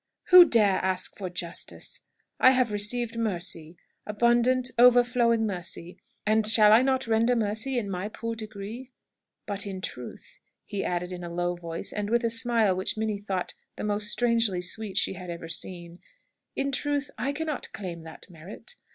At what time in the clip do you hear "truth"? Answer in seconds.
9.79-10.39, 16.71-17.11